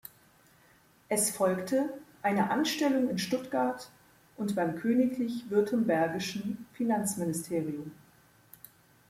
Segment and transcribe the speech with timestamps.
[1.09, 1.93] Es folgte
[2.23, 3.87] eine Anstellung in Stuttgart
[4.35, 7.91] und beim königlich württembergischen Finanzministerium.